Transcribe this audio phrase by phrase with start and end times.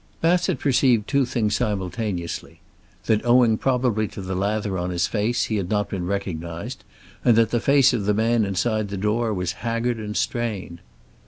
[0.19, 2.59] Bassett perceived two things simultaneously;
[3.05, 6.83] that owing probably to the lather on his face he had not been recognized,
[7.23, 10.79] and that the face of the man inside the door was haggard and strained.